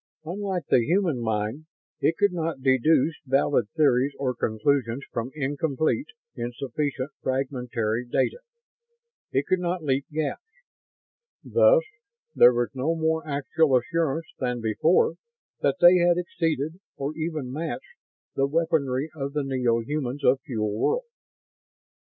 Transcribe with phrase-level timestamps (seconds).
[0.25, 1.67] Unlike the human mind,
[1.99, 8.39] it could not deduce valid theories or conclusions from incomplete, insufficient, fragmentary data.
[9.31, 10.41] It could not leap gaps.
[11.43, 11.83] Thus
[12.33, 15.17] there was no more actual assurance than before
[15.59, 17.93] that they had exceeded, or even matched,
[18.33, 21.05] the weaponry of the neo humans of Fuel World.